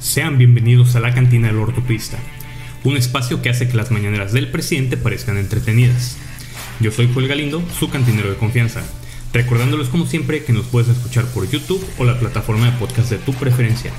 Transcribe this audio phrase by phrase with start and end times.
[0.00, 2.16] Sean bienvenidos a la cantina del ortopista,
[2.84, 6.16] un espacio que hace que las mañaneras del presidente parezcan entretenidas.
[6.80, 8.82] Yo soy Joel Galindo, su cantinero de confianza,
[9.34, 13.18] recordándoles como siempre que nos puedes escuchar por YouTube o la plataforma de podcast de
[13.18, 13.92] tu preferencia.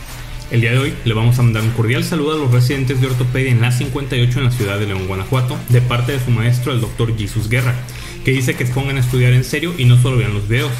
[0.49, 3.05] El día de hoy le vamos a mandar un cordial saludo a los residentes de
[3.05, 6.73] ortopedia en la 58 en la ciudad de León, Guanajuato, de parte de su maestro,
[6.73, 7.75] el doctor Jesus Guerra,
[8.25, 10.73] que dice que se pongan a estudiar en serio y no solo vean los videos.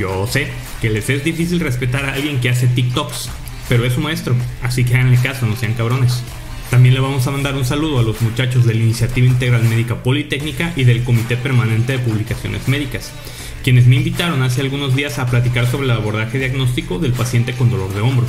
[0.00, 0.48] Yo sé
[0.82, 3.30] que les es difícil respetar a alguien que hace TikToks,
[3.68, 6.22] pero es su maestro, así que háganle caso, no sean cabrones.
[6.70, 10.02] También le vamos a mandar un saludo a los muchachos de la Iniciativa Integral Médica
[10.02, 13.12] Politécnica y del Comité Permanente de Publicaciones Médicas,
[13.64, 17.70] quienes me invitaron hace algunos días a platicar sobre el abordaje diagnóstico del paciente con
[17.70, 18.26] dolor de hombro.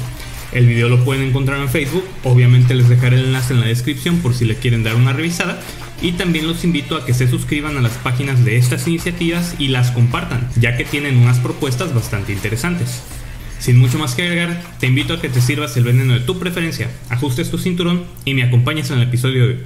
[0.53, 4.19] El video lo pueden encontrar en Facebook, obviamente les dejaré el enlace en la descripción
[4.19, 5.61] por si le quieren dar una revisada
[6.01, 9.67] y también los invito a que se suscriban a las páginas de estas iniciativas y
[9.67, 13.03] las compartan, ya que tienen unas propuestas bastante interesantes.
[13.59, 16.39] Sin mucho más que agregar, te invito a que te sirvas el veneno de tu
[16.39, 19.59] preferencia, ajustes tu cinturón y me acompañes en el episodio de hoy.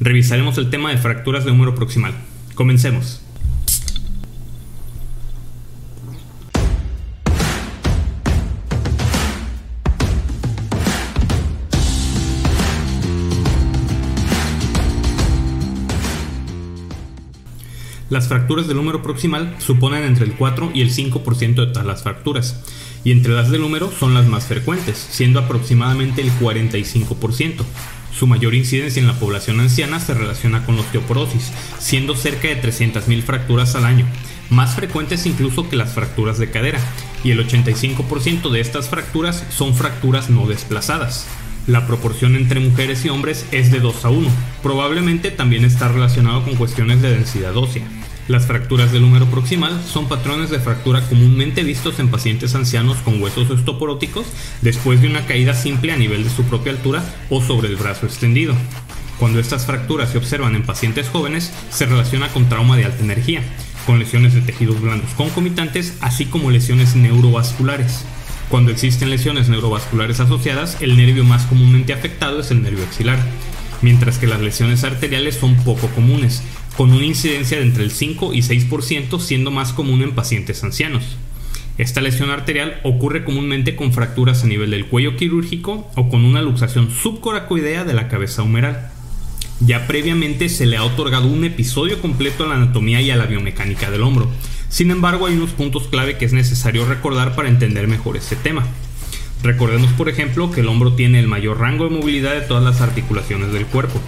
[0.00, 2.12] Revisaremos el tema de fracturas de húmero proximal.
[2.54, 3.25] Comencemos.
[18.16, 22.02] Las fracturas del húmero proximal suponen entre el 4 y el 5% de todas las
[22.02, 22.62] fracturas
[23.04, 27.62] y entre las del húmero son las más frecuentes, siendo aproximadamente el 45%.
[28.18, 32.62] Su mayor incidencia en la población anciana se relaciona con la osteoporosis, siendo cerca de
[32.62, 34.06] 300.000 fracturas al año,
[34.48, 36.80] más frecuentes incluso que las fracturas de cadera,
[37.22, 41.26] y el 85% de estas fracturas son fracturas no desplazadas.
[41.66, 44.28] La proporción entre mujeres y hombres es de 2 a 1,
[44.62, 47.82] probablemente también está relacionado con cuestiones de densidad ósea.
[48.28, 53.20] Las fracturas del húmero proximal son patrones de fractura comúnmente vistos en pacientes ancianos con
[53.20, 54.26] huesos osteoporóticos
[54.62, 58.06] después de una caída simple a nivel de su propia altura o sobre el brazo
[58.06, 58.54] extendido.
[59.18, 63.42] Cuando estas fracturas se observan en pacientes jóvenes, se relaciona con trauma de alta energía,
[63.86, 68.04] con lesiones de tejidos blandos concomitantes, así como lesiones neurovasculares.
[68.48, 73.18] Cuando existen lesiones neurovasculares asociadas, el nervio más comúnmente afectado es el nervio axilar,
[73.82, 76.44] mientras que las lesiones arteriales son poco comunes,
[76.76, 81.16] con una incidencia de entre el 5 y 6% siendo más común en pacientes ancianos.
[81.76, 86.40] Esta lesión arterial ocurre comúnmente con fracturas a nivel del cuello quirúrgico o con una
[86.40, 88.90] luxación subcoracoidea de la cabeza humeral.
[89.58, 93.26] Ya previamente se le ha otorgado un episodio completo a la anatomía y a la
[93.26, 94.30] biomecánica del hombro.
[94.68, 98.66] Sin embargo, hay unos puntos clave que es necesario recordar para entender mejor este tema.
[99.42, 102.80] Recordemos, por ejemplo, que el hombro tiene el mayor rango de movilidad de todas las
[102.80, 104.00] articulaciones del cuerpo.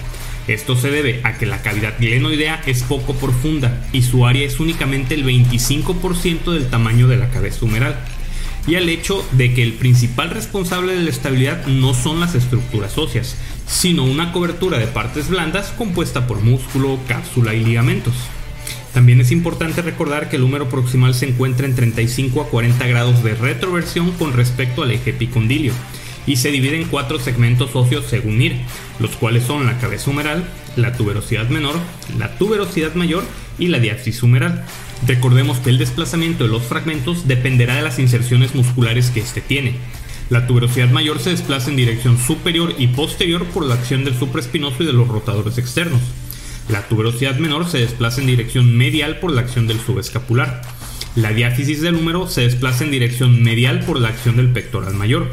[0.48, 4.60] Esto se debe a que la cavidad glenoidea es poco profunda y su área es
[4.60, 7.98] únicamente el 25% del tamaño de la cabeza humeral,
[8.66, 12.98] y al hecho de que el principal responsable de la estabilidad no son las estructuras
[12.98, 13.36] óseas,
[13.66, 18.14] sino una cobertura de partes blandas compuesta por músculo, cápsula y ligamentos.
[18.98, 23.22] También es importante recordar que el húmero proximal se encuentra en 35 a 40 grados
[23.22, 25.72] de retroversión con respecto al eje epicondilio,
[26.26, 28.56] y se divide en cuatro segmentos óseos según IR,
[28.98, 30.42] los cuales son la cabeza humeral,
[30.74, 31.76] la tuberosidad menor,
[32.18, 33.22] la tuberosidad mayor
[33.56, 34.64] y la diapsis humeral.
[35.06, 39.76] Recordemos que el desplazamiento de los fragmentos dependerá de las inserciones musculares que éste tiene.
[40.28, 44.82] La tuberosidad mayor se desplaza en dirección superior y posterior por la acción del supraespinoso
[44.82, 46.02] y de los rotadores externos.
[46.68, 50.60] La tuberosidad menor se desplaza en dirección medial por la acción del subescapular.
[51.16, 55.32] La diáfisis del húmero se desplaza en dirección medial por la acción del pectoral mayor.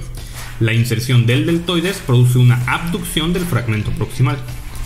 [0.61, 4.37] La inserción del deltoides produce una abducción del fragmento proximal.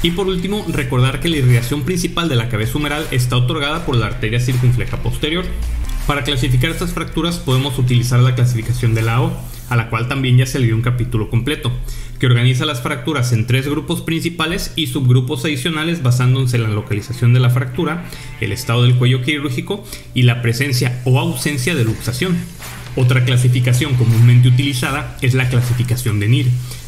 [0.02, 3.96] Y por último, recordar que la irrigación principal de la cabeza humeral está otorgada por
[3.96, 5.46] la arteria circunfleja posterior.
[6.08, 10.38] Para clasificar estas fracturas podemos utilizar la clasificación de la O, a la cual también
[10.38, 11.72] ya se le dio un capítulo completo,
[12.20, 17.34] que organiza las fracturas en tres grupos principales y subgrupos adicionales basándose en la localización
[17.34, 18.06] de la fractura,
[18.42, 22.38] el estado del cuello quirúrgico y la presencia o ausencia de luxación.
[22.96, 26.48] Otra clasificación comúnmente utilizada es la clasificación de NIR,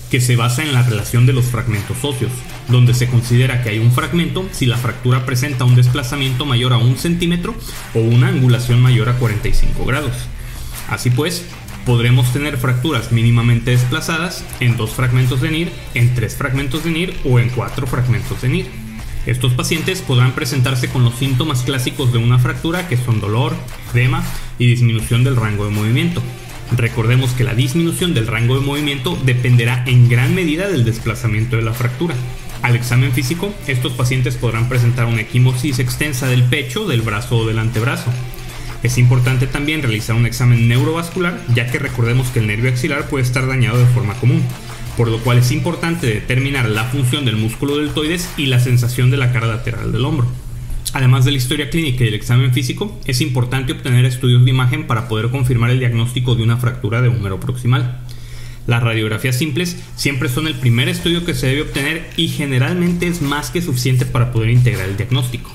[0.09, 2.33] que se basa en la relación de los fragmentos óseos,
[2.67, 6.77] donde se considera que hay un fragmento si la fractura presenta un desplazamiento mayor a
[6.77, 7.55] un centímetro
[7.93, 10.11] o una angulación mayor a 45 grados.
[10.89, 11.45] Así pues,
[11.85, 17.13] podremos tener fracturas mínimamente desplazadas en dos fragmentos de NIR, en tres fragmentos de NIR
[17.25, 18.65] o en cuatro fragmentos de NIR.
[19.25, 23.55] Estos pacientes podrán presentarse con los síntomas clásicos de una fractura que son dolor,
[23.93, 24.23] edema
[24.57, 26.23] y disminución del rango de movimiento.
[26.75, 31.61] Recordemos que la disminución del rango de movimiento dependerá en gran medida del desplazamiento de
[31.61, 32.15] la fractura.
[32.61, 37.47] Al examen físico, estos pacientes podrán presentar una equimosis extensa del pecho, del brazo o
[37.47, 38.11] del antebrazo.
[38.83, 43.23] Es importante también realizar un examen neurovascular, ya que recordemos que el nervio axilar puede
[43.23, 44.41] estar dañado de forma común,
[44.97, 49.17] por lo cual es importante determinar la función del músculo deltoides y la sensación de
[49.17, 50.27] la cara lateral del hombro.
[50.93, 54.87] Además de la historia clínica y el examen físico, es importante obtener estudios de imagen
[54.87, 58.01] para poder confirmar el diagnóstico de una fractura de húmero proximal.
[58.67, 63.21] Las radiografías simples siempre son el primer estudio que se debe obtener y generalmente es
[63.21, 65.51] más que suficiente para poder integrar el diagnóstico.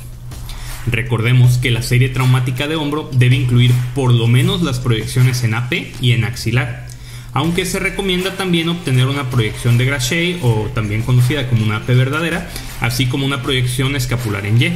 [0.86, 5.54] Recordemos que la serie traumática de hombro debe incluir por lo menos las proyecciones en
[5.54, 6.86] AP y en axilar,
[7.32, 11.88] aunque se recomienda también obtener una proyección de Grachet o también conocida como una AP
[11.88, 12.48] verdadera,
[12.80, 14.72] así como una proyección escapular en Y.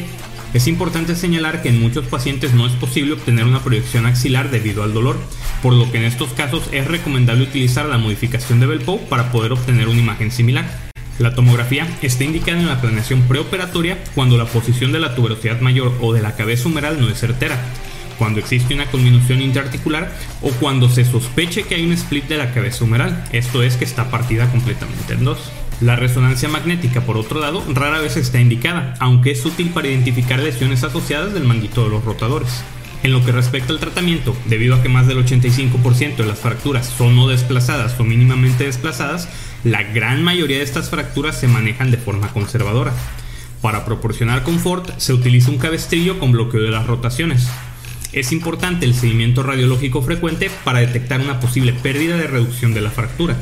[0.53, 4.83] Es importante señalar que en muchos pacientes no es posible obtener una proyección axilar debido
[4.83, 5.17] al dolor,
[5.63, 9.53] por lo que en estos casos es recomendable utilizar la modificación de Belpo para poder
[9.53, 10.90] obtener una imagen similar.
[11.21, 15.93] La tomografía está indicada en la planeación preoperatoria cuando la posición de la tuberosidad mayor
[16.01, 17.59] o de la cabeza humeral no es certera,
[18.19, 22.55] cuando existe una conminución interarticular o cuando se sospeche que hay un split de la
[22.55, 25.53] cabeza humeral, esto es que está partida completamente en dos.
[25.83, 30.39] La resonancia magnética, por otro lado, rara vez está indicada, aunque es útil para identificar
[30.39, 32.65] lesiones asociadas del manguito de los rotadores.
[33.03, 36.87] En lo que respecta al tratamiento, debido a que más del 85% de las fracturas
[36.87, 39.29] son no desplazadas o mínimamente desplazadas,
[39.65, 42.93] la gran mayoría de estas fracturas se manejan de forma conservadora.
[43.61, 47.49] Para proporcionar confort se utiliza un cabestrillo con bloqueo de las rotaciones.
[48.13, 52.91] Es importante el seguimiento radiológico frecuente para detectar una posible pérdida de reducción de la
[52.91, 53.37] fractura.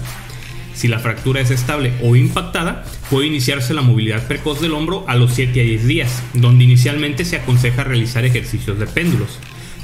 [0.75, 5.17] Si la fractura es estable o impactada, puede iniciarse la movilidad precoz del hombro a
[5.17, 9.39] los 7 a 10 días, donde inicialmente se aconseja realizar ejercicios de péndulos,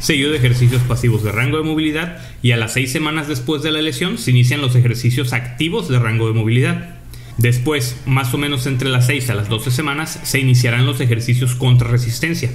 [0.04, 3.72] seguido de ejercicios pasivos de rango de movilidad y a las 6 semanas después de
[3.72, 6.96] la lesión se inician los ejercicios activos de rango de movilidad.
[7.38, 11.54] Después, más o menos entre las 6 a las 12 semanas, se iniciarán los ejercicios
[11.54, 12.50] contra resistencia,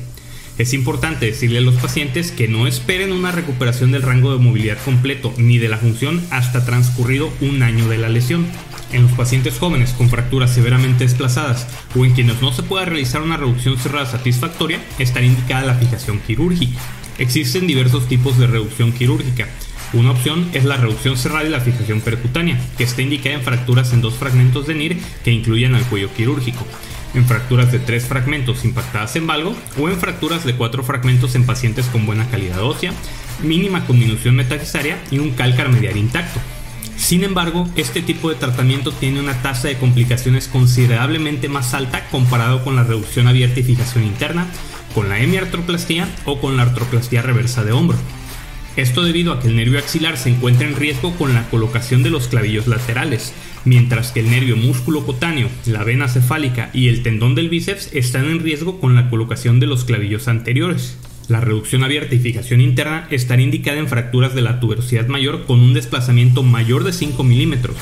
[0.59, 4.77] es importante decirle a los pacientes que no esperen una recuperación del rango de movilidad
[4.83, 8.45] completo ni de la función hasta transcurrido un año de la lesión.
[8.91, 11.65] En los pacientes jóvenes con fracturas severamente desplazadas
[11.95, 16.19] o en quienes no se pueda realizar una reducción cerrada satisfactoria, estará indicada la fijación
[16.19, 16.77] quirúrgica.
[17.19, 19.47] Existen diversos tipos de reducción quirúrgica.
[19.93, 23.93] Una opción es la reducción cerrada y la fijación percutánea, que está indicada en fracturas
[23.93, 26.65] en dos fragmentos de NIR que incluyen al cuello quirúrgico
[27.13, 31.45] en fracturas de tres fragmentos impactadas en valgo o en fracturas de cuatro fragmentos en
[31.45, 32.93] pacientes con buena calidad ósea,
[33.41, 36.39] mínima conminución metafisaria y un cálcar medial intacto.
[36.97, 42.63] Sin embargo, este tipo de tratamiento tiene una tasa de complicaciones considerablemente más alta comparado
[42.63, 44.47] con la reducción abierta y fijación interna,
[44.93, 47.97] con la hemiartroplastía o con la artroplastía reversa de hombro.
[48.75, 52.11] Esto debido a que el nervio axilar se encuentra en riesgo con la colocación de
[52.11, 53.33] los clavillos laterales,
[53.65, 58.25] mientras que el nervio músculo cutáneo, la vena cefálica y el tendón del bíceps están
[58.25, 60.97] en riesgo con la colocación de los clavillos anteriores.
[61.27, 65.59] La reducción abierta y fijación interna estará indicada en fracturas de la tuberosidad mayor con
[65.59, 67.75] un desplazamiento mayor de 5 milímetros,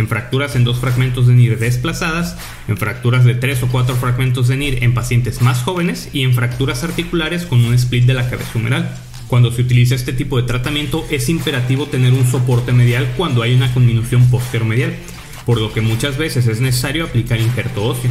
[0.00, 2.36] en fracturas en dos fragmentos de NIR desplazadas,
[2.66, 6.34] en fracturas de 3 o 4 fragmentos de NIR en pacientes más jóvenes y en
[6.34, 8.96] fracturas articulares con un split de la cabeza humeral.
[9.28, 13.54] Cuando se utiliza este tipo de tratamiento es imperativo tener un soporte medial cuando hay
[13.54, 14.92] una conminución posteromedial,
[15.46, 18.10] por lo que muchas veces es necesario aplicar injerto óseo.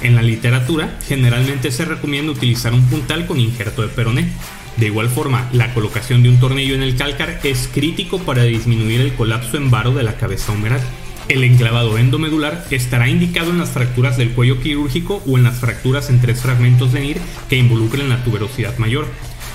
[0.00, 4.32] En la literatura, generalmente se recomienda utilizar un puntal con injerto de peroné.
[4.76, 9.00] De igual forma, la colocación de un tornillo en el cálcar es crítico para disminuir
[9.00, 10.80] el colapso en varo de la cabeza humeral.
[11.28, 16.10] El enclavado endomedular estará indicado en las fracturas del cuello quirúrgico o en las fracturas
[16.10, 19.06] en tres fragmentos de NIR que involucren la tuberosidad mayor,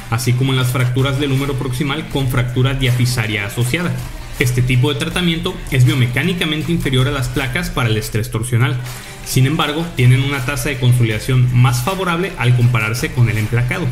[0.09, 3.91] así como en las fracturas del húmero proximal con fractura diafisaria asociada.
[4.39, 8.77] Este tipo de tratamiento es biomecánicamente inferior a las placas para el estrés torsional.
[9.25, 13.87] Sin embargo, tienen una tasa de consolidación más favorable al compararse con el emplacado.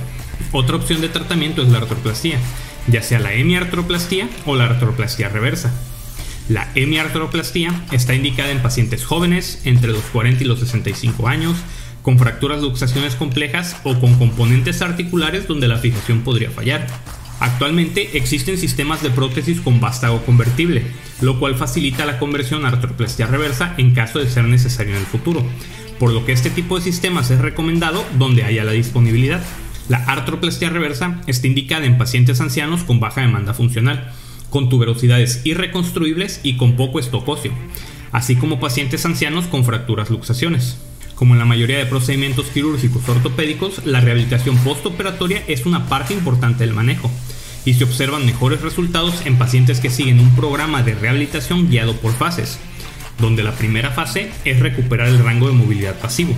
[0.52, 2.40] Otra opción de tratamiento es la artroplastía,
[2.88, 5.74] ya sea la hemiartroplastía o la artroplastía reversa.
[6.48, 11.58] La hemiartroplastía está indicada en pacientes jóvenes entre los 40 y los 65 años
[12.04, 16.86] con fracturas luxaciones complejas o con componentes articulares donde la fijación podría fallar.
[17.40, 20.84] Actualmente existen sistemas de prótesis con vástago convertible,
[21.20, 25.08] lo cual facilita la conversión a artroplastia reversa en caso de ser necesario en el
[25.08, 25.44] futuro,
[26.00, 29.44] por lo que este tipo de sistemas es recomendado donde haya la disponibilidad.
[29.88, 34.12] La artroplastia reversa está indicada en pacientes ancianos con baja demanda funcional,
[34.50, 37.52] con tuberosidades irreconstruibles y con poco estococio,
[38.12, 40.78] así como pacientes ancianos con fracturas luxaciones.
[41.14, 46.66] Como en la mayoría de procedimientos quirúrgicos ortopédicos, la rehabilitación postoperatoria es una parte importante
[46.66, 47.12] del manejo
[47.64, 52.14] y se observan mejores resultados en pacientes que siguen un programa de rehabilitación guiado por
[52.14, 52.58] fases,
[53.20, 56.36] donde la primera fase es recuperar el rango de movilidad pasivo,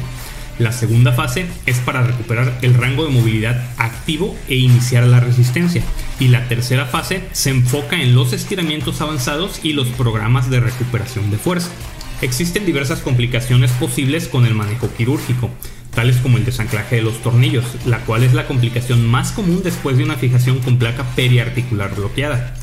[0.60, 5.84] La segunda fase es para recuperar el rango de movilidad activo e iniciar la resistencia.
[6.20, 11.30] Y la tercera fase se enfoca en los estiramientos avanzados y los programas de recuperación
[11.30, 11.70] de fuerza.
[12.22, 15.52] Existen diversas complicaciones posibles con el manejo quirúrgico,
[15.94, 19.98] tales como el desanclaje de los tornillos, la cual es la complicación más común después
[19.98, 22.56] de una fijación con placa periarticular bloqueada.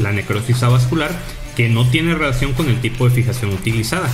[0.00, 1.12] La necrosis avascular,
[1.56, 4.10] que no tiene relación con el tipo de fijación utilizada.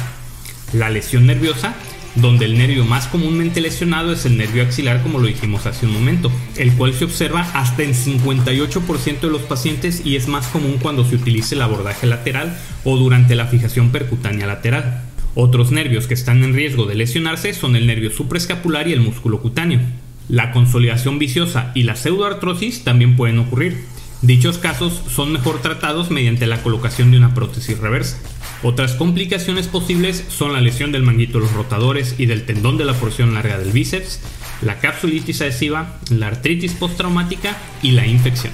[0.74, 1.74] La lesión nerviosa,
[2.14, 5.92] donde el nervio más comúnmente lesionado es el nervio axilar como lo dijimos hace un
[5.92, 10.76] momento, el cual se observa hasta en 58% de los pacientes y es más común
[10.80, 15.02] cuando se utiliza el abordaje lateral o durante la fijación percutánea lateral.
[15.34, 19.40] Otros nervios que están en riesgo de lesionarse son el nervio supraescapular y el músculo
[19.40, 19.80] cutáneo.
[20.28, 23.84] La consolidación viciosa y la pseudoartrosis también pueden ocurrir.
[24.22, 28.18] Dichos casos son mejor tratados mediante la colocación de una prótesis reversa.
[28.62, 32.84] Otras complicaciones posibles son la lesión del manguito de los rotadores y del tendón de
[32.84, 34.20] la porción larga del bíceps,
[34.62, 38.52] la capsulitis adhesiva, la artritis postraumática y la infección.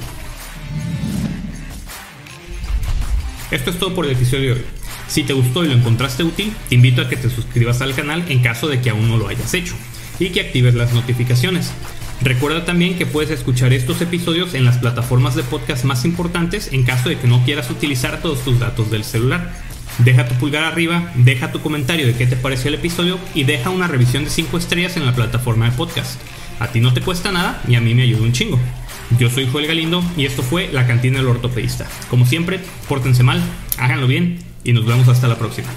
[3.51, 4.67] Esto es todo por el episodio de hoy.
[5.07, 8.25] Si te gustó y lo encontraste útil, te invito a que te suscribas al canal
[8.31, 9.75] en caso de que aún no lo hayas hecho
[10.19, 11.73] y que actives las notificaciones.
[12.21, 16.85] Recuerda también que puedes escuchar estos episodios en las plataformas de podcast más importantes en
[16.85, 19.53] caso de que no quieras utilizar todos tus datos del celular.
[19.99, 23.71] Deja tu pulgar arriba, deja tu comentario de qué te pareció el episodio y deja
[23.71, 26.21] una revisión de 5 estrellas en la plataforma de podcast.
[26.59, 28.59] A ti no te cuesta nada y a mí me ayuda un chingo.
[29.19, 31.87] Yo soy Joel Galindo y esto fue La Cantina del Ortopedista.
[32.11, 33.41] Como siempre, pórtense mal,
[33.79, 35.69] háganlo bien y nos vemos hasta la próxima.